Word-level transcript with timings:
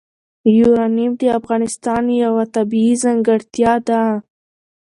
یورانیم 0.57 1.11
د 1.21 1.23
افغانستان 1.39 2.03
یوه 2.23 2.43
طبیعي 2.55 2.93
ځانګړتیا 3.03 3.73
ده. 3.87 4.01